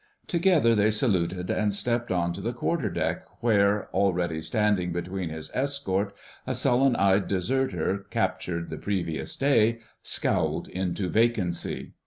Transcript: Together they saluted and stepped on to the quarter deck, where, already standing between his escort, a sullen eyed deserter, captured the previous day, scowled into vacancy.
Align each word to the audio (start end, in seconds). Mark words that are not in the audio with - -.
Together 0.25 0.73
they 0.73 0.89
saluted 0.89 1.51
and 1.51 1.75
stepped 1.75 2.09
on 2.11 2.33
to 2.33 2.41
the 2.41 2.53
quarter 2.53 2.89
deck, 2.89 3.23
where, 3.39 3.87
already 3.93 4.41
standing 4.41 4.91
between 4.91 5.29
his 5.29 5.51
escort, 5.53 6.11
a 6.47 6.55
sullen 6.55 6.95
eyed 6.95 7.27
deserter, 7.27 8.07
captured 8.09 8.71
the 8.71 8.77
previous 8.77 9.35
day, 9.35 9.77
scowled 10.01 10.67
into 10.69 11.07
vacancy. 11.07 11.91